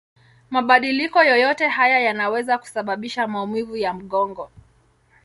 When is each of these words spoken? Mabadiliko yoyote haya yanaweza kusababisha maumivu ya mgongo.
Mabadiliko 0.49 1.23
yoyote 1.23 1.67
haya 1.67 1.99
yanaweza 1.99 2.57
kusababisha 2.57 3.27
maumivu 3.27 3.75
ya 3.77 3.93
mgongo. 3.93 4.49